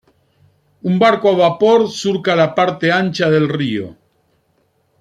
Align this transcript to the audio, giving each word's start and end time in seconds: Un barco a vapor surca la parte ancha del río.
Un 0.91 0.95
barco 1.03 1.27
a 1.31 1.37
vapor 1.41 1.85
surca 1.97 2.37
la 2.39 2.49
parte 2.55 2.91
ancha 2.91 3.29
del 3.29 3.47
río. 3.49 3.85